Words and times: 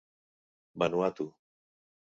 Vanuatu. 0.79 1.25